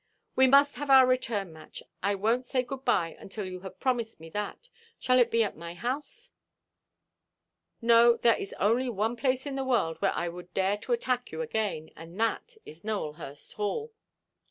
"We 0.35 0.47
must 0.47 0.77
have 0.77 0.89
our 0.89 1.05
return–match. 1.05 1.83
I 2.01 2.15
wonʼt 2.15 2.45
say 2.45 2.63
'good–bye' 2.63 3.15
until 3.19 3.45
you 3.45 3.59
have 3.59 3.79
promised 3.79 4.19
me 4.19 4.31
that. 4.31 4.67
Shall 4.97 5.19
it 5.19 5.29
be 5.29 5.43
at 5.43 5.55
my 5.55 5.75
house?" 5.75 6.31
"No. 7.83 8.17
There 8.17 8.35
is 8.35 8.53
only 8.53 8.89
one 8.89 9.15
place 9.15 9.45
in 9.45 9.53
the 9.55 9.63
world 9.63 10.01
where 10.01 10.13
I 10.15 10.27
would 10.27 10.55
dare 10.55 10.77
to 10.77 10.93
attack 10.93 11.31
you 11.31 11.43
again, 11.43 11.91
and 11.95 12.19
that 12.19 12.57
is 12.65 12.83
Nowelhurst 12.83 13.53
Hall." 13.53 13.91